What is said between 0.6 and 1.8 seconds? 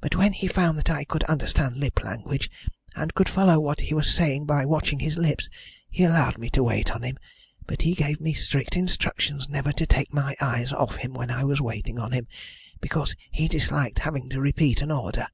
that I could understand